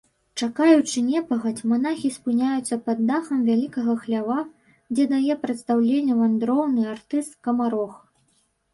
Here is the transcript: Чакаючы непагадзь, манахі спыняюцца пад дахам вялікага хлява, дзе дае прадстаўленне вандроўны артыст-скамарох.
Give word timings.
Чакаючы 0.45 1.03
непагадзь, 1.09 1.63
манахі 1.73 2.09
спыняюцца 2.15 2.79
пад 2.89 3.05
дахам 3.11 3.45
вялікага 3.51 3.93
хлява, 4.07 4.41
дзе 4.97 5.09
дае 5.15 5.33
прадстаўленне 5.47 6.13
вандроўны 6.27 6.93
артыст-скамарох. 6.99 7.93